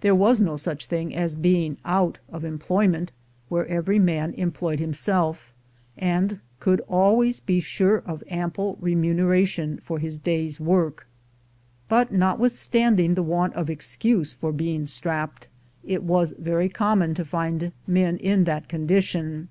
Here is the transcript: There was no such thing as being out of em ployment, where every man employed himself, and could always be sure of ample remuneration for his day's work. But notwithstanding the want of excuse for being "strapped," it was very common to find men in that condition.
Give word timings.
There 0.00 0.14
was 0.14 0.40
no 0.40 0.56
such 0.56 0.86
thing 0.86 1.12
as 1.12 1.34
being 1.34 1.76
out 1.84 2.20
of 2.28 2.44
em 2.44 2.56
ployment, 2.60 3.08
where 3.48 3.66
every 3.66 3.98
man 3.98 4.32
employed 4.34 4.78
himself, 4.78 5.52
and 5.98 6.38
could 6.60 6.78
always 6.82 7.40
be 7.40 7.58
sure 7.58 7.96
of 7.98 8.22
ample 8.28 8.78
remuneration 8.80 9.80
for 9.82 9.98
his 9.98 10.18
day's 10.18 10.60
work. 10.60 11.08
But 11.88 12.12
notwithstanding 12.12 13.14
the 13.16 13.24
want 13.24 13.54
of 13.54 13.68
excuse 13.68 14.34
for 14.34 14.52
being 14.52 14.86
"strapped," 14.86 15.48
it 15.84 16.04
was 16.04 16.32
very 16.38 16.68
common 16.68 17.12
to 17.14 17.24
find 17.24 17.72
men 17.88 18.18
in 18.18 18.44
that 18.44 18.68
condition. 18.68 19.48